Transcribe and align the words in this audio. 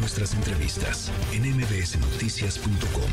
nuestras 0.00 0.34
entrevistas 0.34 1.12
en 1.32 1.42
mbsnoticias.com. 1.42 3.10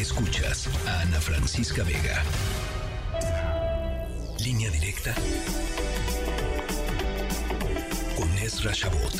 Escuchas 0.00 0.66
a 0.88 1.02
Ana 1.02 1.20
Francisca 1.20 1.84
Vega. 1.84 2.22
Línea 4.42 4.70
directa 4.70 5.14
con 8.16 8.28
Ezra 8.38 8.72
Shabot. 8.72 9.12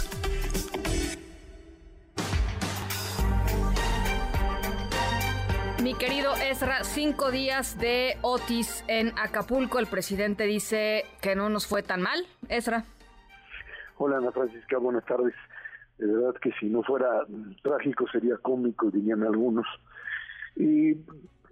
Mi 5.82 5.94
querido 5.94 6.34
Ezra, 6.36 6.82
cinco 6.82 7.30
días 7.30 7.78
de 7.78 8.16
Otis 8.22 8.84
en 8.88 9.12
Acapulco. 9.18 9.78
El 9.78 9.86
presidente 9.86 10.44
dice 10.44 11.04
que 11.20 11.36
no 11.36 11.50
nos 11.50 11.66
fue 11.66 11.82
tan 11.82 12.00
mal. 12.00 12.26
Ezra. 12.48 12.84
Hola 13.98 14.16
Ana 14.16 14.32
Francisca, 14.32 14.78
buenas 14.78 15.04
tardes. 15.04 15.34
De 15.98 16.06
verdad 16.06 16.34
que 16.40 16.52
si 16.58 16.66
no 16.66 16.82
fuera 16.82 17.08
trágico 17.62 18.06
sería 18.08 18.36
cómico, 18.38 18.90
dirían 18.90 19.22
algunos. 19.22 19.66
Y 20.56 20.96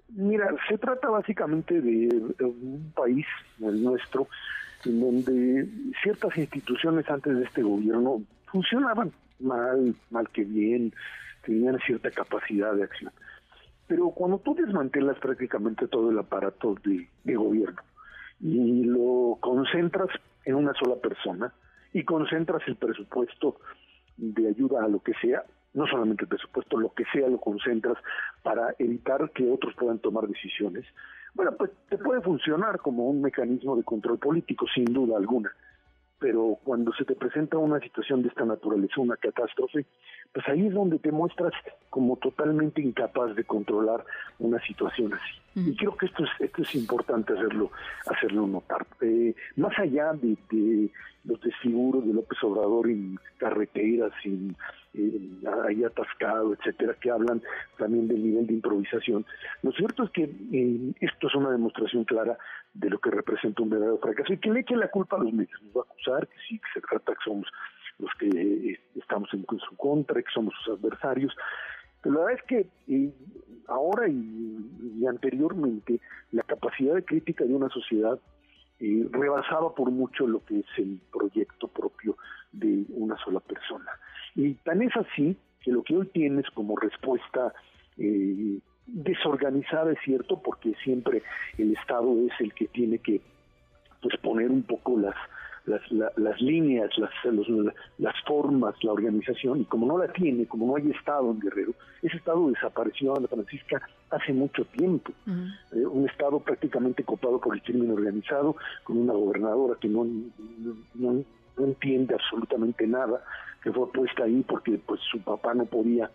mira, 0.09 0.55
se 0.69 0.79
trata 0.79 1.09
básicamente 1.09 1.81
de 1.81 2.35
un 2.41 2.93
país, 2.95 3.27
el 3.61 3.83
nuestro, 3.83 4.29
en 4.85 5.01
donde 5.01 5.69
ciertas 6.03 6.37
instituciones 6.37 7.09
antes 7.09 7.37
de 7.37 7.45
este 7.45 7.63
gobierno 7.63 8.23
funcionaban 8.47 9.13
mal, 9.39 9.95
mal 10.11 10.29
que 10.31 10.45
bien, 10.45 10.93
tenían 11.45 11.79
cierta 11.81 12.11
capacidad 12.11 12.75
de 12.75 12.85
acción. 12.85 13.13
Pero 13.87 14.11
cuando 14.11 14.39
tú 14.39 14.55
desmantelas 14.55 15.19
prácticamente 15.19 15.89
todo 15.89 16.11
el 16.11 16.19
aparato 16.19 16.77
de, 16.85 17.09
de 17.25 17.35
gobierno 17.35 17.83
y 18.41 18.85
lo 18.85 19.39
concentras 19.41 20.09
en 20.45 20.55
una 20.55 20.73
sola 20.75 20.97
persona 20.97 21.53
y 21.93 22.05
concentras 22.05 22.63
el 22.67 22.77
presupuesto 22.77 23.57
de 24.21 24.49
ayuda 24.49 24.85
a 24.85 24.89
lo 24.89 25.01
que 25.01 25.15
sea, 25.21 25.45
no 25.73 25.87
solamente 25.87 26.25
el 26.25 26.29
presupuesto, 26.29 26.79
lo 26.79 26.93
que 26.93 27.05
sea 27.13 27.29
lo 27.29 27.39
concentras 27.39 27.97
para 28.43 28.75
evitar 28.79 29.31
que 29.31 29.51
otros 29.51 29.75
puedan 29.75 29.99
tomar 29.99 30.27
decisiones, 30.27 30.85
bueno, 31.35 31.53
pues 31.57 31.71
te 31.89 31.99
puede 31.99 32.21
funcionar 32.21 32.79
como 32.81 33.09
un 33.09 33.23
mecanismo 33.23 33.77
de 33.77 33.85
control 33.85 34.19
político, 34.19 34.67
sin 34.75 34.85
duda 34.87 35.17
alguna. 35.17 35.53
Pero 36.19 36.59
cuando 36.65 36.93
se 36.93 37.05
te 37.05 37.15
presenta 37.15 37.57
una 37.57 37.81
situación 37.81 38.23
de 38.23 38.29
esta 38.29 38.45
naturaleza, 38.45 39.01
una 39.01 39.17
catástrofe, 39.17 39.87
pues 40.33 40.47
ahí 40.49 40.67
es 40.67 40.75
donde 40.75 40.99
te 40.99 41.13
muestras 41.13 41.53
como 41.89 42.17
totalmente 42.17 42.83
incapaz 42.83 43.35
de 43.35 43.45
controlar 43.45 44.05
una 44.39 44.61
situación 44.61 45.15
así. 45.15 45.41
Y 45.55 45.75
creo 45.77 45.97
que 45.97 46.07
esto 46.07 46.25
es 46.25 46.31
esto 46.39 46.63
es 46.63 46.75
importante 46.77 47.33
hacerlo 47.33 47.73
hacerlo 48.07 48.47
notar. 48.47 48.87
Eh, 49.01 49.35
más 49.57 49.77
allá 49.79 50.13
de, 50.13 50.91
los 51.25 51.41
desfiguros 51.41 52.07
de 52.07 52.15
López 52.15 52.39
Obrador 52.43 52.89
en 52.89 53.19
carreteras, 53.37 54.13
en, 54.25 54.57
ahí 55.67 55.85
atascado, 55.85 56.55
etcétera, 56.55 56.95
que 57.01 57.11
hablan 57.11 57.43
también 57.79 58.09
del 58.09 58.23
nivel 58.23 58.47
de 58.47 58.55
improvisación. 58.55 59.27
Lo 59.63 59.73
cierto 59.73 60.05
es 60.05 60.11
que 60.11 60.25
eh, 60.25 60.93
esto 61.01 61.29
es 61.29 61.35
una 61.35 61.51
demostración 61.51 62.05
clara 62.05 62.39
de 62.73 62.91
lo 62.91 62.99
que 62.99 63.11
representa 63.11 63.63
un 63.63 63.71
verdadero 63.71 63.99
fracaso 63.99 64.33
y 64.33 64.39
que 64.39 64.51
le 64.51 64.61
eche 64.61 64.77
la 64.77 64.89
culpa 64.89 65.17
a 65.17 65.21
los 65.21 65.33
medios. 65.33 65.61
Nos 65.63 65.77
va 65.77 65.81
a 65.81 65.93
acusar 65.93 66.29
que 66.29 66.37
sí, 66.49 66.59
que 66.59 66.81
se 66.81 66.81
trata 66.81 67.13
que 67.13 67.25
somos 67.25 67.47
los 67.99 68.11
que 68.15 68.29
eh, 68.29 68.81
estamos 68.97 69.29
en 69.35 69.45
su 69.59 69.77
contra, 69.77 70.23
que 70.23 70.31
somos 70.33 70.55
sus 70.63 70.79
adversarios. 70.79 71.35
Pero 72.03 72.15
la 72.15 72.25
verdad 72.25 72.41
es 72.43 72.47
que 72.87 73.13
ahora 73.71 74.09
y, 74.09 75.07
anteriormente 75.09 75.99
la 76.31 76.43
capacidad 76.43 76.95
de 76.95 77.05
crítica 77.05 77.45
de 77.45 77.55
una 77.55 77.71
sociedad 77.71 78.19
eh, 78.79 79.09
rebasaba 79.11 79.75
por 79.75 79.91
mucho 79.91 80.27
lo 80.27 80.45
que 80.45 80.61
es 80.61 80.67
el 80.77 81.01
proyecto 81.11 81.69
propio 81.69 82.17
de 82.53 82.85
una 82.91 83.17
sola 83.19 83.41
persona. 83.41 83.91
Y 84.35 84.55
tan 84.55 84.83
es 84.83 84.95
así 84.97 85.37
que 85.63 85.73
lo 85.73 85.83
que 85.83 85.97
hoy 85.97 86.07
tienes 86.09 86.49
como 86.51 86.77
respuesta 86.77 87.53
desorganizada 88.87 89.93
es 89.93 89.99
cierto, 90.05 90.41
porque 90.43 90.75
siempre 90.83 91.23
el 91.59 91.75
Estado 91.77 92.15
es 92.27 92.33
el 92.41 92.55
que 92.55 92.67
tiene 92.69 92.99
que 92.99 93.21
pues 94.01 94.17
poner 94.19 94.51
un 94.51 94.63
poco 94.63 94.99
las 94.99 95.15
las, 95.71 96.13
las 96.17 96.41
líneas, 96.41 96.91
las, 96.99 97.11
las 97.99 98.15
formas, 98.27 98.75
la 98.83 98.93
organización, 98.93 99.61
y 99.61 99.65
como 99.65 99.87
no 99.87 99.99
la 99.99 100.13
tiene, 100.13 100.47
como 100.47 100.67
no 100.67 100.77
hay 100.77 100.91
Estado 100.91 101.31
en 101.31 101.41
Guerrero, 101.41 101.73
ese 102.03 102.17
Estado 102.17 102.49
desapareció, 102.49 103.17
Ana 103.17 103.29
Francisca, 103.29 103.81
hace 104.11 104.33
mucho 104.33 104.65
tiempo. 104.65 105.13
Eh, 105.73 105.87
un 105.87 106.09
Estado 106.09 106.41
prácticamente 106.41 107.05
copado 107.05 107.41
por 107.41 107.55
el 107.55 107.63
crimen 107.63 107.91
organizado, 107.91 108.57
con 108.85 108.99
una 108.99 109.13
gobernadora 109.13 109.77
que 109.81 109.89
no, 109.89 110.07
no, 110.95 111.25
entiende 111.59 112.15
absolutamente 112.15 112.87
nada, 112.87 113.23
que 113.63 113.73
fue 113.73 113.93
puesta 113.93 114.25
ahí 114.25 114.43
porque 114.49 114.81
pues 114.87 115.01
su 115.11 115.21
papá 115.21 115.53
no 115.53 115.67
podía 115.67 116.11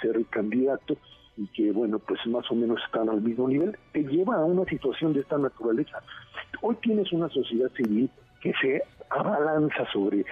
ser 0.00 0.16
el 0.16 0.26
candidato 0.26 0.96
y 1.36 1.46
que 1.48 1.70
bueno 1.70 2.00
pues 2.00 2.18
más 2.26 2.50
o 2.50 2.54
menos 2.56 2.80
están 2.84 3.08
al 3.08 3.20
mismo 3.20 3.46
nivel. 3.46 3.78
Te 3.92 4.02
lleva 4.02 4.36
a 4.36 4.44
una 4.44 4.64
situación 4.64 5.12
de 5.12 5.20
esta 5.20 5.38
naturaleza. 5.38 6.02
Hoy 6.62 6.76
tienes 6.82 7.12
una 7.12 7.28
sociedad 7.28 7.70
civil 7.76 8.10
que 8.40 8.52
se 8.60 8.82
abalanza 9.10 9.86
sobre, 9.92 10.24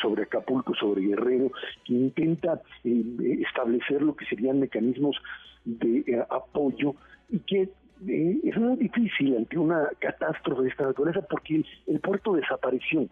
sobre 0.00 0.22
Acapulco, 0.24 0.74
sobre 0.74 1.02
Guerrero, 1.02 1.50
que 1.84 1.92
intenta 1.94 2.60
eh, 2.84 3.04
establecer 3.46 4.02
lo 4.02 4.14
que 4.14 4.26
serían 4.26 4.60
mecanismos 4.60 5.16
de 5.64 5.98
eh, 6.06 6.26
apoyo 6.30 6.94
y 7.28 7.38
que 7.40 7.68
eh, 8.08 8.40
es 8.42 8.56
muy 8.56 8.76
difícil 8.76 9.36
ante 9.36 9.58
una 9.58 9.88
catástrofe 9.98 10.62
de 10.62 10.68
esta 10.68 10.84
naturaleza 10.84 11.22
porque 11.28 11.64
el 11.86 12.00
puerto 12.00 12.34
desapareció 12.34 13.06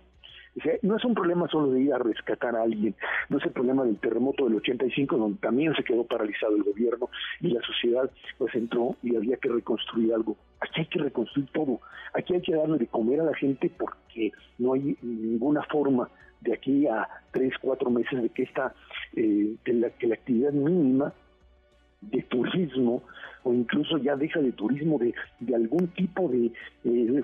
no 0.82 0.96
es 0.96 1.04
un 1.04 1.14
problema 1.14 1.48
solo 1.48 1.70
de 1.70 1.80
ir 1.80 1.92
a 1.92 1.98
rescatar 1.98 2.56
a 2.56 2.62
alguien, 2.62 2.94
no 3.28 3.38
es 3.38 3.44
el 3.44 3.52
problema 3.52 3.84
del 3.84 3.98
terremoto 3.98 4.44
del 4.44 4.56
85, 4.56 5.16
donde 5.16 5.38
también 5.38 5.74
se 5.74 5.84
quedó 5.84 6.04
paralizado 6.04 6.56
el 6.56 6.62
gobierno 6.62 7.08
y 7.40 7.48
la 7.50 7.60
sociedad 7.62 8.10
pues 8.38 8.54
entró 8.54 8.96
y 9.02 9.16
había 9.16 9.36
que 9.36 9.48
reconstruir 9.48 10.14
algo. 10.14 10.36
Aquí 10.60 10.80
hay 10.80 10.86
que 10.86 10.98
reconstruir 10.98 11.48
todo, 11.52 11.80
aquí 12.14 12.34
hay 12.34 12.42
que 12.42 12.54
darle 12.54 12.78
de 12.78 12.86
comer 12.86 13.20
a 13.20 13.24
la 13.24 13.34
gente 13.34 13.70
porque 13.78 14.32
no 14.58 14.74
hay 14.74 14.96
ninguna 15.02 15.62
forma 15.64 16.08
de 16.40 16.54
aquí 16.54 16.86
a 16.86 17.08
tres, 17.32 17.52
cuatro 17.60 17.90
meses 17.90 18.22
de 18.22 18.28
que 18.30 18.44
esta, 18.44 18.74
eh, 19.14 19.56
la, 19.66 19.90
que 19.90 20.06
la 20.06 20.14
actividad 20.14 20.52
mínima 20.52 21.12
de 22.00 22.22
turismo 22.22 23.02
o 23.42 23.52
incluso 23.52 23.98
ya 23.98 24.16
deja 24.16 24.40
de 24.40 24.52
turismo 24.52 24.98
de, 24.98 25.14
de 25.40 25.54
algún 25.54 25.88
tipo 25.88 26.28
de, 26.28 26.52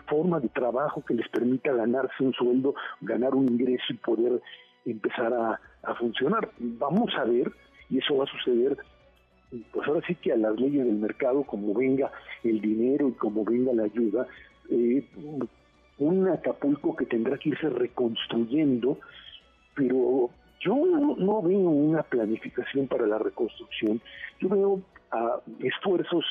forma 0.07 0.41
de 0.41 0.49
trabajo 0.49 1.05
que 1.05 1.15
les 1.15 1.29
permita 1.29 1.73
ganarse 1.73 2.25
un 2.25 2.33
sueldo, 2.33 2.75
ganar 3.01 3.35
un 3.35 3.49
ingreso 3.49 3.85
y 3.91 3.95
poder 3.95 4.41
empezar 4.85 5.33
a, 5.33 5.61
funcionar. 5.99 6.51
Vamos 6.59 7.15
a 7.17 7.25
ver, 7.25 7.53
y 7.89 7.99
eso 7.99 8.17
va 8.17 8.25
a 8.25 8.27
suceder 8.27 8.77
pues 9.73 9.87
ahora 9.87 10.05
sí 10.07 10.17
que 10.17 10.33
a 10.33 10.37
las 10.37 10.59
leyes 10.59 10.85
del 10.85 10.97
mercado, 10.97 11.45
como 11.45 11.73
venga 11.73 12.11
el 12.43 12.61
dinero 12.61 13.09
y 13.09 13.13
como 13.13 13.45
venga 13.45 13.73
la 13.73 13.85
ayuda, 13.85 14.27
eh, 14.69 15.05
un 15.99 16.29
Acapulco 16.29 16.97
que 16.97 17.07
tendrá 17.07 17.39
que 17.39 17.51
irse 17.51 17.71
reconstruyendo, 17.71 18.99
pero 19.75 20.31
yo 20.67 20.75
no 21.17 21.43
veo 21.43 21.59
una 21.61 22.03
planificación 22.03 22.89
para 22.89 23.07
la 23.07 23.19
reconstrucción, 23.19 24.01
yo 24.41 24.49
veo 24.49 24.83
a 25.13 25.41
esfuerzos 25.61 26.25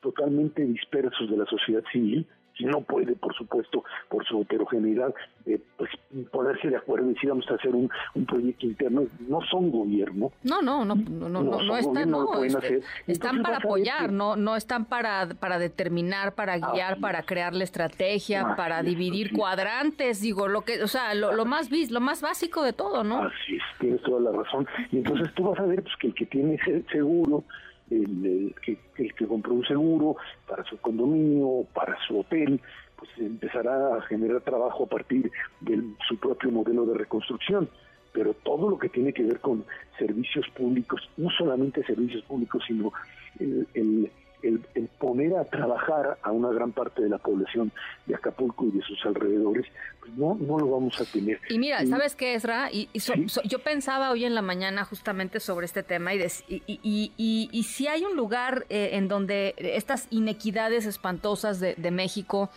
totalmente 0.00 0.64
dispersos 0.64 1.28
de 1.28 1.36
la 1.36 1.46
sociedad 1.46 1.82
civil, 1.92 2.26
que 2.60 2.66
no 2.66 2.82
puede, 2.82 3.14
por 3.16 3.34
supuesto, 3.34 3.84
por 4.08 4.24
su 4.26 4.42
heterogeneidad, 4.42 5.14
eh, 5.46 5.60
pues 5.76 5.90
ponerse 6.30 6.68
de 6.68 6.76
acuerdo 6.76 7.10
y 7.10 7.14
decir 7.14 7.30
vamos 7.30 7.50
a 7.50 7.54
hacer 7.54 7.74
un, 7.74 7.90
proyecto 8.26 8.66
interno. 8.66 9.04
No 9.26 9.40
son 9.50 9.70
gobierno. 9.70 10.30
No, 10.42 10.60
no, 10.60 10.84
no, 10.84 10.94
no, 10.94 11.28
no, 11.28 11.42
no, 11.42 11.76
están, 11.76 12.10
no, 12.10 12.44
este, 12.44 12.82
están 13.06 13.42
para 13.42 13.56
apoyar, 13.56 14.12
no, 14.12 14.36
no 14.36 14.56
están 14.56 14.84
para, 14.84 15.28
para 15.40 15.58
determinar, 15.58 16.34
para 16.34 16.58
guiar, 16.58 17.00
para 17.00 17.22
crear 17.22 17.54
la 17.54 17.64
estrategia, 17.64 18.54
para 18.56 18.82
dividir 18.82 19.32
cuadrantes, 19.32 20.20
digo, 20.20 20.48
lo 20.48 20.62
que, 20.62 20.82
o 20.82 20.88
sea, 20.88 21.14
lo, 21.14 21.32
lo 21.32 21.44
más 21.44 21.70
lo 21.90 22.00
más 22.00 22.20
básico 22.20 22.62
de 22.62 22.72
todo, 22.72 23.04
¿no? 23.04 23.22
Así 23.22 23.56
es, 23.56 23.62
tienes 23.78 24.02
toda 24.02 24.20
la 24.20 24.32
razón. 24.36 24.66
Y 24.92 24.98
entonces 24.98 25.32
tú 25.34 25.44
vas 25.44 25.58
a 25.58 25.64
ver 25.64 25.82
pues, 25.82 25.96
que 25.96 26.08
el 26.08 26.14
que 26.14 26.26
tiene 26.26 26.58
seguro 26.92 27.44
el, 27.90 28.54
que, 28.62 28.78
el 28.96 29.14
que 29.14 29.26
compró 29.26 29.54
un 29.54 29.64
seguro 29.66 30.16
para 30.48 30.64
su 30.64 30.78
condominio, 30.78 31.66
para 31.74 31.96
su 32.06 32.20
hotel, 32.20 32.60
pues 32.96 33.10
empezará 33.18 33.96
a 33.96 34.02
generar 34.02 34.40
trabajo 34.42 34.84
a 34.84 34.88
partir 34.88 35.30
de 35.60 35.82
su 36.08 36.18
propio 36.18 36.50
modelo 36.50 36.86
de 36.86 36.94
reconstrucción. 36.94 37.68
Pero 38.12 38.34
todo 38.34 38.68
lo 38.68 38.78
que 38.78 38.88
tiene 38.88 39.12
que 39.12 39.22
ver 39.22 39.38
con 39.38 39.64
servicios 39.98 40.46
públicos, 40.56 41.08
no 41.16 41.30
solamente 41.30 41.84
servicios 41.84 42.24
públicos, 42.24 42.62
sino 42.66 42.92
el 43.38 43.66
el, 43.74 44.10
poner 44.98 45.36
a 45.36 45.44
trabajar 45.44 46.18
a 46.22 46.30
una 46.30 46.50
gran 46.50 46.72
parte 46.72 47.02
de 47.02 47.08
la 47.08 47.18
población 47.18 47.72
de 48.06 48.14
Acapulco 48.14 48.66
y 48.66 48.70
de 48.70 48.82
sus 48.82 49.04
alrededores, 49.04 49.66
pues 50.00 50.12
no, 50.14 50.34
no 50.34 50.58
lo 50.58 50.70
vamos 50.70 51.00
a 51.00 51.04
tener. 51.04 51.38
Y 51.48 51.58
mira, 51.58 51.84
¿sabes 51.86 52.16
qué, 52.16 52.34
Esra? 52.34 52.70
Y, 52.72 52.88
yo 53.44 53.58
pensaba 53.60 54.10
hoy 54.10 54.24
en 54.24 54.34
la 54.34 54.42
mañana 54.42 54.84
justamente 54.84 55.40
sobre 55.40 55.66
este 55.66 55.82
tema 55.82 56.14
y, 56.14 56.22
y, 56.48 57.12
y, 57.52 57.62
si 57.62 57.86
hay 57.86 58.04
un 58.04 58.16
lugar 58.16 58.66
eh, 58.68 58.90
en 58.92 59.08
donde 59.08 59.54
estas 59.58 60.06
inequidades 60.10 60.86
espantosas 60.86 61.60
de, 61.60 61.90
México 61.90 62.50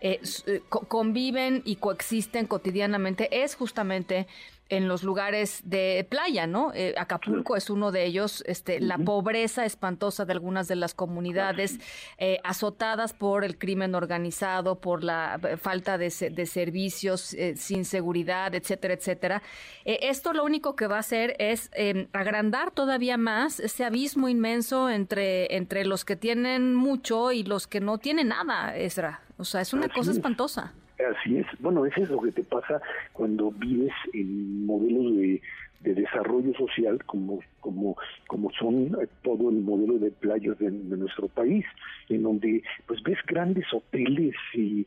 eh, 0.00 0.20
eh, 0.46 0.62
conviven 0.68 1.62
y 1.64 1.76
coexisten 1.76 2.46
cotidianamente, 2.46 3.44
es 3.44 3.54
justamente 3.54 4.26
en 4.70 4.88
los 4.88 5.02
lugares 5.02 5.60
de 5.64 6.06
playa, 6.08 6.46
¿no? 6.46 6.72
Eh, 6.74 6.94
Acapulco 6.96 7.56
es 7.56 7.68
uno 7.70 7.90
de 7.90 8.06
ellos, 8.06 8.42
este, 8.46 8.80
la 8.80 8.98
pobreza 8.98 9.66
espantosa 9.66 10.24
de 10.24 10.32
algunas 10.32 10.68
de 10.68 10.76
las 10.76 10.94
comunidades 10.94 11.78
eh, 12.18 12.38
azotadas 12.44 13.12
por 13.12 13.44
el 13.44 13.58
crimen 13.58 13.94
organizado, 13.94 14.80
por 14.80 15.02
la 15.04 15.38
eh, 15.42 15.56
falta 15.56 15.98
de, 15.98 16.10
servicios, 16.10 17.36
sin 17.56 17.84
seguridad, 17.84 18.54
etcétera, 18.54 18.94
etcétera. 18.94 19.42
esto 19.84 20.32
lo 20.32 20.44
único 20.44 20.74
que 20.74 20.86
va 20.86 20.96
a 20.96 21.00
hacer 21.00 21.36
es 21.38 21.70
em, 21.74 22.08
agrandar 22.12 22.70
todavía 22.70 23.16
más 23.16 23.60
ese 23.60 23.84
abismo 23.84 24.28
inmenso 24.28 24.88
entre, 24.88 25.54
entre 25.56 25.84
los 25.84 26.04
que 26.04 26.16
tienen 26.16 26.74
mucho 26.74 27.32
y 27.32 27.42
los 27.42 27.66
que 27.66 27.80
no 27.80 27.98
tienen 27.98 28.28
nada, 28.28 28.76
Esra. 28.76 29.20
O 29.36 29.44
sea, 29.44 29.60
es 29.60 29.72
una 29.72 29.88
cosa 29.88 30.12
espantosa. 30.12 30.74
Así 31.08 31.38
es. 31.38 31.46
Bueno, 31.60 31.86
eso 31.86 32.02
es 32.02 32.10
lo 32.10 32.20
que 32.20 32.32
te 32.32 32.42
pasa 32.42 32.80
cuando 33.12 33.50
vives 33.52 33.92
en 34.12 34.66
modelos 34.66 35.16
de, 35.16 35.40
desarrollo 35.80 36.52
social 36.58 37.02
como 37.06 37.40
como 37.60 37.96
como 38.26 38.50
son 38.50 38.94
todo 39.22 39.48
el 39.48 39.62
modelo 39.62 39.98
de 39.98 40.10
playas 40.10 40.58
de, 40.58 40.70
nuestro 40.70 41.26
país 41.28 41.64
en 42.10 42.22
donde 42.22 42.62
pues 42.86 43.02
ves 43.02 43.16
grandes 43.26 43.64
hoteles 43.72 44.34
y, 44.52 44.84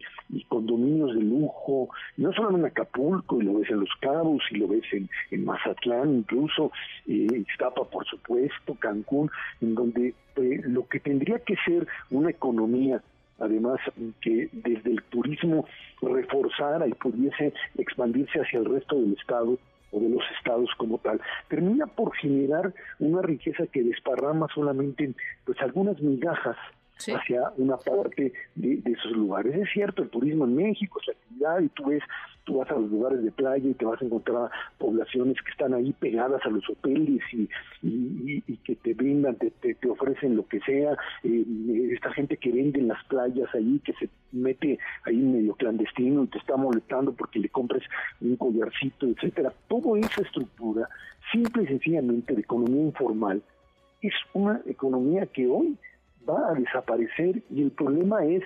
condominios 0.50 1.15
de 1.15 1.24
lujo 1.24 1.89
no 2.18 2.31
solo 2.33 2.56
en 2.59 2.66
Acapulco 2.66 3.42
y 3.42 3.45
lo 3.45 3.56
ves 3.56 3.71
en 3.71 3.80
Los 3.80 3.89
Cabos 4.01 4.44
y 4.51 4.57
lo 4.57 4.68
ves 4.68 4.83
en, 4.92 5.09
en 5.31 5.44
Mazatlán 5.44 6.18
incluso 6.18 6.71
eh, 7.07 7.44
Iztapa 7.50 7.86
por 7.86 8.06
supuesto 8.06 8.75
Cancún 8.75 9.31
en 9.62 9.74
donde 9.74 10.13
eh, 10.36 10.62
lo 10.63 10.88
que 10.88 11.00
tendría 11.00 11.39
que 11.39 11.56
ser 11.66 11.88
una 12.12 12.30
economía 12.30 13.01
además 13.39 13.80
que 14.21 14.50
desde 14.51 14.91
el 14.91 15.03
turismo 15.03 15.65
reforzara 16.01 16.88
y 16.88 16.94
pudiese 16.94 17.53
expandirse 17.77 18.39
hacia 18.39 18.59
el 18.59 18.65
resto 18.65 18.95
del 18.95 19.13
Estado 19.13 19.57
o 19.91 20.00
de 20.00 20.09
los 20.09 20.24
estados 20.38 20.69
como 20.77 20.97
tal, 20.97 21.21
termina 21.47 21.85
por 21.85 22.15
generar 22.15 22.74
una 23.00 23.21
riqueza 23.21 23.68
que 23.68 23.83
desparrama 23.83 24.47
solamente 24.53 25.13
pues 25.45 25.59
algunas 25.62 26.01
migajas 26.01 26.57
hacia 26.98 27.51
una 27.57 27.78
parte 27.78 28.34
de, 28.56 28.81
esos 28.86 29.12
lugares. 29.12 29.56
Es 29.56 29.69
cierto, 29.74 30.04
el 30.04 30.10
turismo 30.10 30.45
en 30.45 30.56
México 30.56 31.00
es 31.01 31.10
actividad 31.10 31.60
y 31.62 31.69
tú 31.69 31.86
ves, 31.86 32.04
tú 32.44 32.57
vas 32.57 32.69
a 32.69 32.75
los 32.75 32.90
lugares 32.90 33.24
de 33.24 33.31
playa 33.31 33.69
y 33.69 33.74
te 33.74 33.86
vas 33.86 34.01
a 34.01 34.06
encontrar 34.06 34.50
poblaciones 34.78 35.42
que 35.42 35.51
están 35.51 35.74
ahí 35.74 35.94
pegadas 35.94 36.42
a 36.45 36.50
los 36.50 36.68
hoteles 36.69 37.22
y, 37.31 37.50
y, 37.81 38.57
que 38.63 38.75
te 38.75 38.94
brindan, 38.94 39.36
te, 39.36 39.51
te, 39.51 39.90
ofrecen 39.90 40.36
lo 40.36 40.48
que 40.48 40.60
sea, 40.62 40.95
eh, 41.24 41.90
esta 41.92 42.13
gente 42.13 42.38
que 42.38 42.51
vende 42.51 42.80
en 42.80 42.88
las 42.88 43.04
playas 43.06 43.54
ahí, 43.54 43.80
que 43.84 43.94
se 43.94 44.10
mete 44.31 44.80
ahí 45.06 45.18
medio 45.18 45.56
clandestino 45.56 46.24
y 46.24 46.28
te 46.28 46.38
está 46.38 46.56
molestando 46.56 47.13
porque 47.13 47.40
le 47.40 47.50
compres 47.50 47.84
un 48.22 48.36
collarcito, 48.38 49.07
etcétera. 49.07 49.54
Toda 49.68 50.00
esa 50.00 50.22
estructura, 50.22 50.88
simple 51.31 51.63
y 51.63 51.68
sencillamente 51.68 52.34
de 52.34 52.42
economía 52.42 52.84
informal, 52.84 53.42
es 54.01 54.13
una 54.34 54.62
economía 54.66 55.25
que 55.28 55.48
hoy 55.48 55.78
va 56.29 56.49
a 56.49 56.53
desaparecer 56.53 57.41
y 57.49 57.61
el 57.61 57.71
problema 57.71 58.25
es 58.25 58.43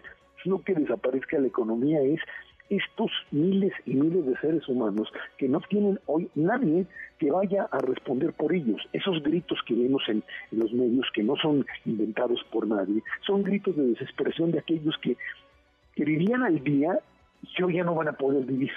no 0.48 0.64
que 0.64 0.74
desaparezca 0.74 1.40
la 1.40 1.48
economía, 1.48 2.02
es 2.02 2.20
estos 2.70 3.12
miles 3.32 3.72
y 3.86 3.94
miles 3.94 4.26
de 4.26 4.38
seres 4.40 4.68
humanos 4.68 5.10
que 5.38 5.48
no 5.48 5.62
tienen 5.62 6.00
hoy 6.06 6.30
nadie 6.36 6.86
que 7.18 7.32
vaya 7.32 7.68
a 7.72 7.80
responder 7.80 8.34
por 8.34 8.54
ellos. 8.54 8.82
Esos 8.92 9.24
gritos 9.24 9.60
que 9.66 9.74
vemos 9.74 10.04
en, 10.08 10.24
los 10.52 10.74
medios, 10.74 11.08
que 11.14 11.24
no 11.24 11.36
son 11.38 11.66
inventados 11.86 12.44
por 12.52 12.68
nadie, 12.68 13.02
son 13.26 13.44
gritos 13.44 13.76
de 13.76 13.88
desesperación 13.88 14.52
de 14.52 14.60
aquellos 14.60 14.98
que, 15.02 15.16
que 15.96 16.04
vivían 16.04 16.44
al 16.44 16.62
día 16.62 17.00
y 17.42 17.54
que 17.54 17.64
hoy 17.64 17.76
ya 17.76 17.84
no 17.84 17.96
van 17.96 18.10
a 18.10 18.14
poder 18.14 18.46
vivir. 18.46 18.72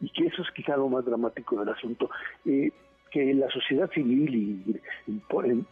Y 0.00 0.10
que 0.10 0.26
eso 0.26 0.42
es 0.42 0.50
quizá 0.52 0.76
lo 0.76 0.88
más 0.88 1.04
dramático 1.04 1.58
del 1.58 1.70
asunto. 1.70 2.08
Eh, 2.46 2.70
que 3.10 3.34
la 3.34 3.48
sociedad 3.50 3.90
civil 3.90 4.34
y, 4.34 4.80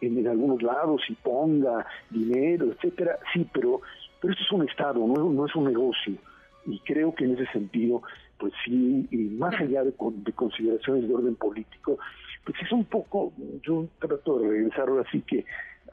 en, 0.00 0.26
algunos 0.26 0.62
lados 0.62 1.02
y 1.08 1.14
ponga 1.14 1.86
dinero, 2.10 2.66
etcétera, 2.72 3.18
sí, 3.32 3.46
pero 3.52 3.80
pero 4.20 4.32
esto 4.32 4.44
es 4.44 4.52
un 4.52 4.68
Estado, 4.68 5.06
no, 5.06 5.30
no 5.30 5.46
es 5.46 5.54
un 5.54 5.64
negocio. 5.64 6.14
Y 6.64 6.80
creo 6.80 7.14
que 7.14 7.24
en 7.24 7.34
ese 7.34 7.46
sentido, 7.52 8.02
pues 8.38 8.52
sí, 8.64 9.06
y 9.10 9.16
más 9.16 9.54
allá 9.60 9.84
de, 9.84 9.92
consideraciones 9.92 11.08
de 11.08 11.14
orden 11.14 11.36
político, 11.36 11.98
pues 12.44 12.56
es 12.62 12.72
un 12.72 12.84
poco, 12.84 13.32
yo 13.62 13.86
trato 13.98 14.38
de 14.38 14.48
regresar 14.48 14.88
ahora 14.88 15.04
sí 15.10 15.20
que 15.22 15.44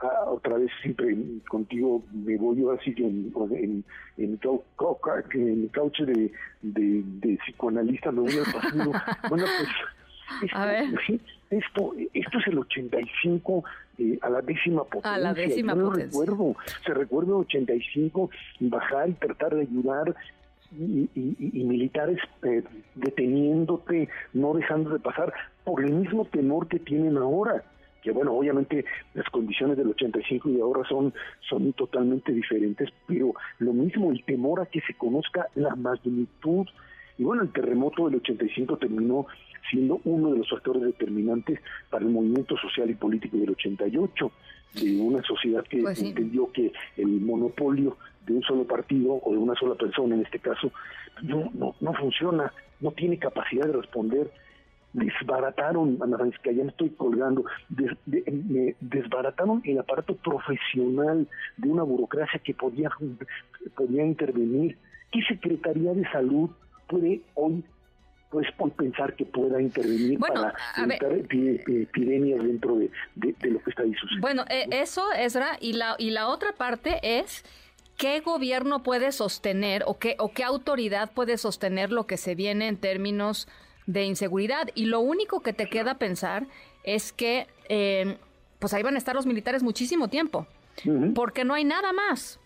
ah, 0.02 0.26
otra 0.28 0.58
vez 0.58 0.70
siempre 0.82 1.16
contigo 1.48 2.04
me 2.12 2.38
voy 2.38 2.62
yo 2.62 2.72
así 2.72 2.94
que 2.94 3.04
en, 3.04 3.32
en, 3.52 3.84
en, 4.18 5.62
mi 5.62 5.68
cauche 5.70 6.06
de, 6.06 6.32
de, 6.62 7.38
psicoanalista 7.44 8.12
me 8.12 8.22
voy 8.22 8.38
al 8.38 8.54
pasado. 8.54 8.92
bueno, 9.30 9.46
pues 9.58 9.70
esto, 10.42 11.94
esto, 12.14 12.40
es 12.40 12.48
el 12.48 12.60
85 12.60 13.64
eh, 13.98 14.20
a 14.22 14.30
la 14.30 14.42
décima 14.42 14.84
potencia. 14.84 15.14
A 15.14 15.18
la 15.18 15.34
décima 15.34 15.76
Yo 15.76 15.90
potencia. 15.90 16.20
recuerdo, 16.22 16.56
se 16.86 16.94
recuerda 16.94 17.36
85 17.36 18.30
bajar 18.62 19.10
y 19.10 19.14
tratar 19.14 19.56
de 19.56 19.62
ayudar 19.62 20.16
y, 20.72 21.64
militares 21.64 22.18
eh, 22.44 22.64
deteniéndote, 22.96 24.10
no 24.34 24.54
dejando 24.54 24.90
de 24.90 25.00
pasar 25.00 25.34
por 25.64 25.84
el 25.84 25.94
mismo 25.94 26.26
temor 26.26 26.68
que 26.68 26.80
tienen 26.80 27.18
ahora 27.18 27.64
que 28.04 28.12
bueno, 28.12 28.34
obviamente 28.34 28.86
las 29.14 29.28
condiciones 29.30 29.78
del 29.78 29.88
85 29.88 30.50
y 30.50 30.60
ahora 30.60 30.88
son, 30.88 31.14
son 31.50 31.72
totalmente 31.74 32.34
diferentes, 32.34 32.90
pero 33.08 33.34
lo 33.60 33.74
mismo, 33.74 34.12
el 34.12 34.24
temor 34.26 34.60
a 34.60 34.66
que 34.66 34.82
se 34.82 34.94
conozca 34.94 35.48
la 35.56 35.74
magnitud. 35.76 36.68
Y 37.18 37.24
bueno, 37.24 37.44
el 37.44 37.52
terremoto 37.52 38.06
del 38.06 38.16
85 38.16 38.78
terminó 38.78 39.28
siendo 39.70 40.02
uno 40.04 40.32
de 40.32 40.40
los 40.40 40.50
factores 40.50 40.84
determinantes 40.84 41.60
para 41.90 42.06
el 42.06 42.12
movimiento 42.12 42.58
social 42.58 42.90
y 42.90 42.96
político 42.96 43.38
del 43.38 43.52
88, 43.52 44.32
de 44.74 45.02
una 45.02 45.22
sociedad 45.24 45.64
que 45.64 45.82
pues 45.82 46.02
entendió 46.02 46.52
que 46.52 46.72
el 46.98 47.22
monopolio 47.22 47.98
de 48.26 48.34
un 48.34 48.42
solo 48.44 48.66
partido 48.66 49.20
o 49.24 49.32
de 49.32 49.38
una 49.38 49.54
sola 49.56 49.76
persona 49.76 50.16
en 50.16 50.22
este 50.22 50.40
caso 50.40 50.72
no, 51.22 51.52
no, 51.54 51.76
no 51.80 51.94
funciona, 51.94 52.52
no 52.80 52.92
tiene 52.92 53.20
capacidad 53.20 53.66
de 53.66 53.74
responder 53.74 54.32
desbarataron, 54.94 55.98
Ana 56.02 56.18
Francisca, 56.18 56.52
ya 56.52 56.64
me 56.64 56.70
estoy 56.70 56.92
colgando, 56.92 57.44
desbarataron 58.80 59.62
el 59.66 59.80
aparato 59.80 60.16
profesional 60.16 61.28
de 61.58 61.70
una 61.70 61.84
burocracia 61.84 62.40
que 62.40 62.54
podía, 62.54 62.90
podía 63.76 64.06
intervenir. 64.06 64.78
¿Qué 65.12 65.22
Secretaría 65.24 65.94
de 65.94 66.10
Salud 66.12 66.50
puede 66.94 67.22
hoy 67.36 67.64
pues 68.30 68.48
pensar 68.76 69.16
que 69.16 69.26
pueda 69.26 69.62
intervenir 69.62 70.18
para 70.18 70.56
evitar 70.78 71.14
epidemias 71.14 72.44
dentro 72.44 72.78
de, 72.78 72.90
lo 73.16 73.62
que 73.62 73.70
está 73.70 73.84
ahí 73.84 73.94
sucediendo. 73.94 74.22
Bueno, 74.22 74.46
eh, 74.50 74.66
eso, 74.72 75.04
Esra, 75.14 75.58
y 75.62 75.74
la, 75.74 75.96
y 76.00 76.10
la 76.10 76.28
otra 76.28 76.54
parte 76.54 77.00
es 77.04 77.46
qué 77.96 78.22
gobierno 78.22 78.82
puede 78.82 79.12
sostener 79.12 79.84
o 79.86 80.00
qué, 80.00 80.16
o 80.18 80.32
qué 80.32 80.44
autoridad 80.44 81.12
puede 81.12 81.38
sostener 81.38 81.92
lo 81.92 82.08
que 82.08 82.18
se 82.18 82.34
viene 82.34 82.68
en 82.68 82.78
términos 82.78 83.48
de 83.86 84.06
inseguridad. 84.06 84.68
Y 84.74 84.86
lo 84.86 85.00
único 85.00 85.42
que 85.42 85.54
te 85.54 85.70
queda 85.70 86.00
pensar 86.00 86.48
es 86.84 87.14
que 87.14 87.46
eh, 87.70 88.18
pues 88.58 88.74
ahí 88.74 88.82
van 88.82 88.96
a 88.96 88.98
estar 88.98 89.14
los 89.14 89.28
militares 89.28 89.62
muchísimo 89.62 90.08
tiempo, 90.08 90.48
porque 91.14 91.46
no 91.46 91.54
hay 91.54 91.66
nada 91.66 91.94
más. 91.94 92.40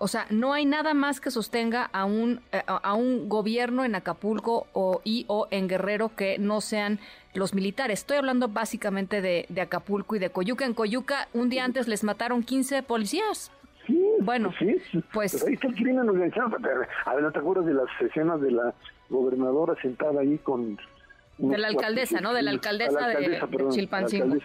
O 0.00 0.06
sea, 0.06 0.26
no 0.30 0.52
hay 0.52 0.64
nada 0.64 0.94
más 0.94 1.20
que 1.20 1.32
sostenga 1.32 1.90
a 1.92 2.04
un, 2.04 2.40
eh, 2.52 2.62
a, 2.66 2.94
un 2.94 3.28
gobierno 3.28 3.84
en 3.84 3.96
Acapulco 3.96 4.68
o, 4.72 5.00
y 5.02 5.24
o 5.26 5.48
en 5.50 5.66
Guerrero 5.66 6.14
que 6.14 6.38
no 6.38 6.60
sean 6.60 7.00
los 7.34 7.52
militares. 7.52 8.00
Estoy 8.00 8.18
hablando 8.18 8.46
básicamente 8.48 9.20
de, 9.20 9.46
Acapulco 9.60 10.14
y 10.14 10.20
de 10.20 10.30
Coyuca. 10.30 10.64
En 10.64 10.74
Coyuca, 10.74 11.26
un 11.34 11.48
día 11.48 11.64
antes 11.64 11.88
les 11.88 12.04
mataron 12.04 12.44
15 12.44 12.84
policías. 12.84 13.50
Sí, 13.88 14.00
bueno, 14.20 14.54
pues... 15.12 15.44
ahí 15.44 15.54
está 15.54 15.66
el 15.66 15.74
crimen 15.74 16.08
organizado. 16.08 16.56
A 17.04 17.14
ver, 17.14 17.22
¿no 17.24 17.32
te 17.32 17.38
acuerdas 17.40 17.66
de 17.66 17.74
las 17.74 17.88
escenas 18.00 18.40
de 18.40 18.52
la 18.52 18.74
gobernadora 19.10 19.74
sentada 19.82 20.20
ahí 20.20 20.38
con... 20.38 20.78
De 21.38 21.58
la 21.58 21.68
alcaldesa, 21.68 22.20
¿no? 22.20 22.34
De 22.34 22.42
la 22.42 22.50
alcaldesa, 22.50 23.08
de, 23.08 23.40
Chilpancingo. 23.70 24.36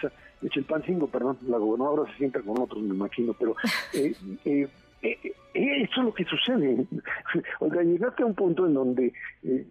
de 0.41 0.49
Chilpancingo, 0.49 1.07
perdón. 1.07 1.37
La 1.47 1.57
gobernadora 1.57 2.11
se 2.11 2.17
sienta 2.17 2.41
con 2.41 2.59
otros, 2.59 2.81
me 2.81 2.95
imagino, 2.95 3.35
pero... 3.37 3.55
Eh, 3.93 4.15
eh, 4.45 4.67
eso 5.03 5.99
es 5.99 6.05
lo 6.05 6.13
que 6.13 6.25
sucede. 6.25 6.85
O 7.59 7.69
sea, 7.69 7.81
llegaste 7.83 8.23
a 8.23 8.25
un 8.25 8.35
punto 8.35 8.65
en 8.67 8.73
donde, 8.73 9.13
eh, 9.43 9.65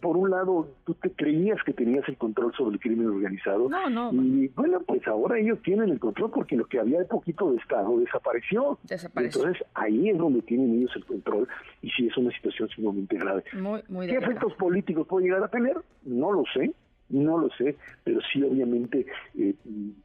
por 0.00 0.16
un 0.16 0.30
lado, 0.30 0.68
tú 0.84 0.94
te 0.94 1.10
creías 1.10 1.58
que 1.64 1.72
tenías 1.72 2.08
el 2.08 2.16
control 2.16 2.52
sobre 2.54 2.74
el 2.74 2.80
crimen 2.80 3.08
organizado. 3.08 3.68
No, 3.68 3.88
no. 3.88 4.12
Y 4.12 4.48
bueno, 4.48 4.80
pues 4.86 5.06
ahora 5.06 5.38
ellos 5.38 5.60
tienen 5.62 5.90
el 5.90 5.98
control 5.98 6.30
porque 6.30 6.56
lo 6.56 6.66
que 6.66 6.78
había 6.78 6.98
de 6.98 7.04
poquito 7.04 7.50
de 7.50 7.58
Estado 7.58 7.98
desapareció. 7.98 8.78
Desapareció. 8.84 9.42
Entonces 9.42 9.66
ahí 9.74 10.10
es 10.10 10.18
donde 10.18 10.42
tienen 10.42 10.76
ellos 10.76 10.92
el 10.96 11.04
control 11.04 11.48
y 11.82 11.90
sí 11.90 12.06
es 12.06 12.16
una 12.16 12.30
situación 12.32 12.68
sumamente 12.68 13.16
grave. 13.16 13.44
Muy, 13.54 13.82
muy 13.88 14.06
¿Qué 14.06 14.16
efectos 14.16 14.54
políticos 14.54 15.06
puede 15.06 15.26
llegar 15.26 15.42
a 15.42 15.48
tener? 15.48 15.76
No 16.04 16.32
lo 16.32 16.44
sé 16.54 16.72
no 17.10 17.38
lo 17.38 17.50
sé, 17.50 17.76
pero 18.04 18.20
sí 18.32 18.42
obviamente, 18.42 19.06
eh, 19.38 19.54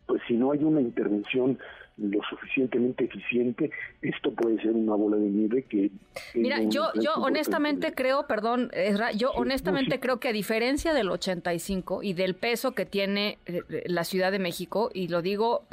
pues 0.05 0.21
si 0.27 0.35
no 0.35 0.51
hay 0.51 0.63
una 0.63 0.81
intervención 0.81 1.57
lo 1.97 2.19
suficientemente 2.27 3.05
eficiente, 3.05 3.69
esto 4.01 4.33
puede 4.33 4.59
ser 4.61 4.71
una 4.71 4.95
bola 4.95 5.17
de 5.17 5.29
nieve 5.29 5.63
que... 5.63 5.91
Mira, 6.33 6.63
yo, 6.63 6.91
yo 6.99 7.13
honestamente 7.15 7.93
creo, 7.93 8.25
perdón, 8.25 8.71
yo 9.15 9.31
honestamente 9.31 9.99
creo 9.99 10.19
que 10.19 10.29
a 10.29 10.33
diferencia 10.33 10.93
del 10.93 11.09
85 11.09 12.01
y 12.01 12.13
del 12.13 12.33
peso 12.33 12.73
que 12.73 12.85
tiene 12.85 13.37
eh, 13.45 13.61
la 13.85 14.03
Ciudad 14.05 14.31
de 14.31 14.39
México, 14.39 14.89
y 14.93 15.07
lo 15.07 15.21
digo 15.21 15.65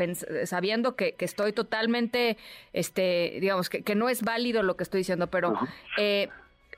sabiendo 0.44 0.94
que, 0.94 1.12
que 1.12 1.24
estoy 1.24 1.52
totalmente, 1.52 2.36
este, 2.74 3.38
digamos, 3.40 3.70
que, 3.70 3.82
que, 3.82 3.94
no 3.94 4.08
es 4.08 4.22
válido 4.22 4.62
lo 4.62 4.76
que 4.76 4.82
estoy 4.82 4.98
diciendo, 4.98 5.28
pero 5.28 5.54
eh, 5.96 6.28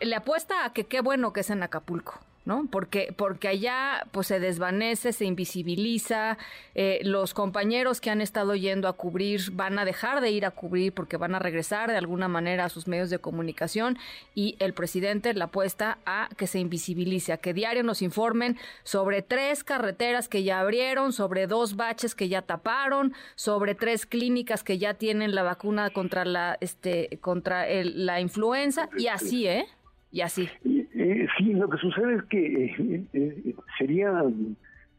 le 0.01 0.15
apuesta 0.15 0.65
a 0.65 0.73
que 0.73 0.85
qué 0.85 1.01
bueno 1.01 1.33
que 1.33 1.41
es 1.41 1.51
en 1.51 1.63
Acapulco. 1.63 2.21
¿No? 2.45 2.67
Porque, 2.71 3.15
porque 3.17 3.49
allá 3.49 4.07
pues 4.11 4.27
se 4.27 4.41
desvanece, 4.41 5.13
se 5.13 5.25
invisibiliza, 5.25 6.39
eh, 6.75 7.01
los 7.05 7.35
compañeros 7.35 8.01
que 8.01 8.11
han 8.11 8.21
estado 8.21 8.55
yendo 8.55 8.89
a 8.89 8.95
cubrir 8.95 9.51
van 9.53 9.79
a 9.79 9.85
dejar 9.85 10.21
de 10.21 10.31
ir 10.31 10.45
a 10.45 10.51
cubrir 10.51 10.93
porque 10.93 11.17
van 11.17 11.35
a 11.35 11.39
regresar 11.39 11.91
de 11.91 11.97
alguna 11.97 12.29
manera 12.29 12.65
a 12.65 12.69
sus 12.69 12.89
medios 12.89 13.11
de 13.11 13.19
comunicación 13.19 13.99
y 14.35 14.57
el 14.59 14.75
presidente 14.75 15.35
la 15.35 15.47
apuesta 15.47 15.99
a 16.05 16.29
que 16.37 16.47
se 16.47 16.59
invisibilice, 16.59 17.33
a 17.33 17.37
que 17.37 17.55
diario 17.55 17.83
nos 17.83 18.03
informen 18.03 18.59
sobre 18.83 19.23
tres 19.23 19.65
carreteras 19.65 20.29
que 20.29 20.43
ya 20.43 20.61
abrieron, 20.61 21.13
sobre 21.13 21.47
dos 21.47 21.77
baches 21.77 22.15
que 22.15 22.29
ya 22.29 22.43
taparon, 22.43 23.15
sobre 23.37 23.75
tres 23.75 24.07
clínicas 24.07 24.65
que 24.65 24.79
ya 24.79 24.95
tienen 24.95 25.35
la 25.35 25.43
vacuna 25.43 25.91
contra 25.91 26.25
la, 26.25 26.59
este, 26.61 27.19
contra 27.21 27.67
la 27.85 28.21
influenza 28.21 28.89
y 28.97 29.07
así, 29.07 29.47
¿eh? 29.47 29.67
Y 30.13 30.21
así. 30.21 30.49
Eh, 30.65 31.27
sí, 31.39 31.55
lo 31.55 31.69
que 31.71 31.79
sucede 31.79 32.17
es 32.17 32.23
que 32.25 32.65
eh, 32.67 33.05
eh, 33.15 33.55
sería 33.79 34.23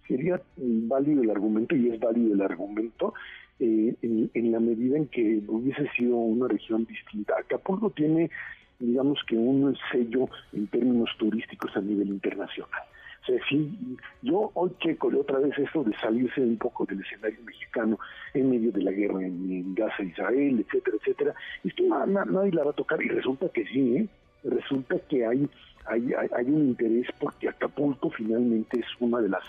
sería 0.08 0.42
válido 0.58 1.22
el 1.22 1.30
argumento 1.30 1.76
y 1.76 1.90
es 1.90 2.00
válido 2.00 2.34
el 2.34 2.42
argumento 2.42 3.14
en, 3.60 4.52
la 4.52 4.60
medida 4.60 4.98
en 4.98 5.08
que 5.08 5.42
hubiese 5.48 5.88
sido 5.96 6.18
una 6.18 6.48
región 6.48 6.86
distinta. 6.86 7.36
Acapulco 7.40 7.92
tiene, 7.92 8.30
digamos 8.80 9.20
que 9.26 9.38
un 9.38 9.78
sello 9.92 10.28
en 10.52 10.68
términos 10.68 11.10
turísticos 11.18 11.78
a 11.78 11.82
nivel 11.82 12.10
internacional. 12.10 12.82
O 13.22 13.26
sea, 13.26 13.40
sí, 13.48 13.98
yo 14.24 14.52
hoy 14.56 14.72
checo 14.82 15.08
otra 15.18 15.40
vez 15.40 15.58
esto 15.58 15.86
de 15.86 15.96
salirse 16.00 16.42
un 16.42 16.58
poco 16.58 16.86
del 16.86 17.00
escenario 17.00 17.40
mexicano 17.46 17.98
en 18.34 18.50
medio 18.50 18.74
de 18.74 18.82
la 18.82 18.92
guerra 18.92 19.22
en, 19.22 19.74
Gaza, 19.74 20.04
Israel, 20.04 20.66
etcétera, 20.68 20.98
etcétera. 21.00 21.36
Esto 21.64 21.84
nadie 22.06 22.52
la 22.52 22.66
va 22.66 22.72
a 22.72 22.76
tocar 22.76 23.02
y 23.02 23.08
resulta 23.08 23.48
que 23.48 23.66
sí, 23.68 23.98
¿eh? 23.98 24.08
Resulta 24.44 25.00
que 25.10 25.26
hay, 25.26 25.50
hay, 25.86 26.14
hay 26.14 26.46
un 26.46 26.70
interés 26.70 27.08
porque 27.20 27.50
Acapulco 27.50 28.10
finalmente 28.10 28.80
es 28.80 28.88
una 29.00 29.20
de 29.22 29.30
las 29.30 29.44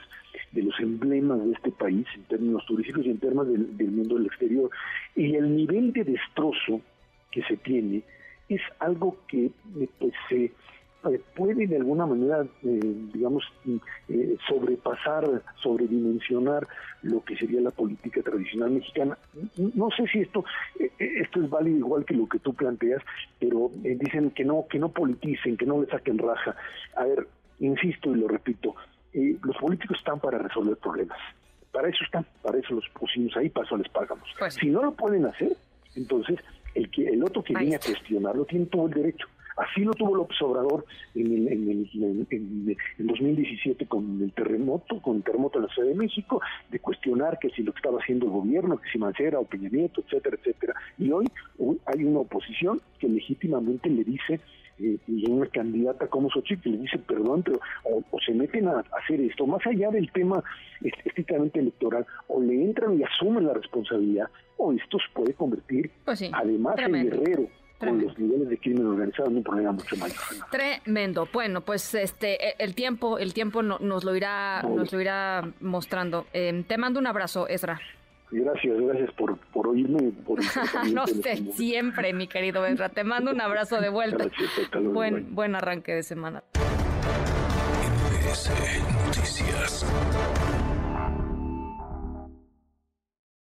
de 0.52 0.62
los 0.62 0.78
emblemas 0.80 1.44
de 1.44 1.52
este 1.52 1.70
país 1.72 2.06
en 2.14 2.22
términos 2.24 2.64
turísticos 2.66 3.04
y 3.04 3.10
en 3.10 3.18
términos 3.18 3.48
del, 3.48 3.76
del 3.76 3.90
mundo 3.90 4.16
del 4.16 4.26
exterior. 4.26 4.70
Y 5.16 5.34
el 5.34 5.56
nivel 5.56 5.92
de 5.92 6.04
destrozo 6.04 6.80
que 7.30 7.42
se 7.42 7.56
tiene 7.56 8.02
es 8.48 8.60
algo 8.78 9.16
que 9.26 9.46
eh, 9.46 9.88
pues, 9.98 10.12
se 10.28 10.52
eh, 11.10 11.20
puede 11.34 11.66
de 11.66 11.76
alguna 11.76 12.06
manera, 12.06 12.46
eh, 12.62 12.80
digamos, 13.12 13.44
eh, 14.08 14.36
sobrepasar, 14.48 15.42
sobredimensionar 15.62 16.66
lo 17.02 17.22
que 17.24 17.36
sería 17.36 17.60
la 17.60 17.70
política 17.70 18.22
tradicional 18.22 18.70
mexicana. 18.70 19.18
No 19.74 19.90
sé 19.90 20.06
si 20.08 20.20
esto 20.20 20.44
esto 20.98 21.42
es 21.42 21.50
válido 21.50 21.78
igual 21.78 22.04
que 22.04 22.14
lo 22.14 22.28
que 22.28 22.38
tú 22.38 22.54
planteas, 22.54 23.02
pero 23.38 23.70
dicen 23.74 24.30
que 24.30 24.44
no 24.44 24.66
que 24.68 24.78
no 24.78 24.88
politicen, 24.90 25.56
que 25.56 25.66
no 25.66 25.80
le 25.80 25.86
saquen 25.88 26.18
raja. 26.18 26.56
A 26.96 27.04
ver, 27.04 27.26
insisto 27.60 28.14
y 28.14 28.20
lo 28.20 28.28
repito, 28.28 28.74
los 29.12 29.56
políticos 29.58 29.98
están 29.98 30.20
para 30.20 30.38
resolver 30.38 30.76
problemas. 30.76 31.18
Para 31.72 31.88
eso 31.88 32.04
están, 32.04 32.24
para 32.42 32.58
eso 32.58 32.74
los 32.74 32.88
pusimos 32.90 33.36
ahí, 33.36 33.50
paso 33.50 33.76
les 33.76 33.88
pagamos. 33.88 34.28
Pues 34.38 34.54
si 34.54 34.68
no 34.68 34.82
lo 34.82 34.92
pueden 34.92 35.26
hacer, 35.26 35.56
entonces 35.96 36.38
el 36.74 36.90
que 36.90 37.06
el 37.08 37.22
otro 37.22 37.42
que 37.42 37.54
viene 37.54 37.76
a 37.76 37.80
cuestionarlo 37.80 38.44
tiene 38.44 38.66
todo 38.66 38.86
el 38.86 38.94
derecho. 38.94 39.26
Así 39.56 39.82
lo 39.82 39.92
tuvo 39.92 40.16
López 40.16 40.40
Obrador 40.42 40.84
en, 41.14 41.26
el, 41.26 41.48
en, 41.48 42.26
en, 42.30 42.76
2017 43.06 43.86
con 43.86 44.20
el 44.22 44.32
terremoto, 44.32 45.00
con 45.00 45.16
el 45.18 45.22
terremoto 45.22 45.58
en 45.58 45.66
la 45.66 45.72
Ciudad 45.72 45.88
de 45.88 45.94
México, 45.94 46.40
de 46.70 46.80
cuestionar 46.80 47.38
que 47.38 47.50
si 47.50 47.62
lo 47.62 47.72
que 47.72 47.78
estaba 47.78 48.00
haciendo 48.00 48.26
el 48.26 48.32
gobierno, 48.32 48.78
que 48.78 48.90
si 48.90 48.98
Mancera 48.98 49.38
o 49.38 49.44
Peña 49.44 49.68
Nieto, 49.68 50.02
etcétera, 50.02 50.36
etcétera. 50.40 50.74
Y 50.98 51.10
hoy, 51.10 51.26
hay 51.86 52.04
una 52.04 52.20
oposición 52.20 52.80
que 52.98 53.08
legítimamente 53.08 53.88
le 53.88 54.04
dice 54.04 54.40
eh, 54.80 54.98
y 55.06 55.30
una 55.30 55.46
candidata 55.46 56.08
como 56.08 56.28
Xochitl 56.30 56.70
le 56.70 56.78
dice 56.78 56.98
perdón, 56.98 57.44
pero 57.44 57.60
o, 57.84 58.02
se 58.24 58.32
meten 58.32 58.66
a, 58.66 58.84
hacer 59.00 59.20
esto, 59.20 59.46
más 59.46 59.64
allá 59.66 59.90
del 59.90 60.10
tema 60.10 60.42
estrictamente 60.82 61.60
electoral, 61.60 62.04
o 62.26 62.40
le 62.40 62.64
entran 62.64 62.98
y 62.98 63.04
asumen 63.04 63.46
la 63.46 63.54
responsabilidad, 63.54 64.28
o 64.56 64.72
esto 64.72 64.98
se 64.98 65.14
puede 65.14 65.34
convertir 65.34 65.90
pues 66.04 66.28
además 66.32 66.76
en 66.78 66.92
guerrero 66.92 67.48
con 67.78 68.00
los 68.00 68.18
niveles 68.18 68.48
de 68.48 68.58
crimen 68.58 68.86
organizado 68.86 69.30
en 69.30 69.36
un 69.36 69.42
problema 69.42 69.72
mucho 69.72 69.96
mayor. 69.96 70.16
Tremendo. 70.50 71.28
Bueno, 71.32 71.60
pues 71.60 71.94
este 71.94 72.48
e, 72.48 72.54
el 72.58 72.74
tiempo 72.74 73.18
el 73.18 73.34
tiempo 73.34 73.62
nos 73.62 74.04
lo 74.04 74.14
irá 74.14 74.62
nos 74.62 74.92
lo 74.92 75.00
irá 75.00 75.48
mostrando. 75.60 76.26
Em, 76.32 76.64
te 76.64 76.78
mando 76.78 77.00
un 77.00 77.06
abrazo, 77.06 77.48
Ezra. 77.48 77.80
Gracias, 78.30 78.80
gracias 78.80 79.12
por, 79.12 79.36
por 79.52 79.68
oírme. 79.68 80.10
Por 80.26 80.40
no 80.92 81.06
sé, 81.06 81.36
siempre, 81.52 82.12
mi 82.12 82.26
querido 82.26 82.66
Ezra. 82.66 82.88
Te 82.88 83.04
mando 83.04 83.30
un 83.30 83.40
abrazo 83.40 83.80
de 83.80 83.90
vuelta. 83.90 84.26
buen, 84.80 85.34
buen 85.34 85.54
arranque 85.54 85.92
de 85.94 86.02
semana. 86.02 86.42
Noticias. 89.06 89.86